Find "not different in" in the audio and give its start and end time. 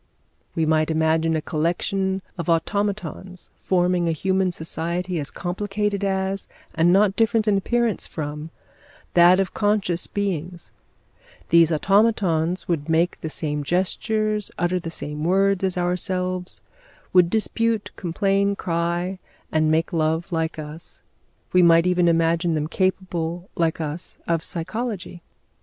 6.91-7.55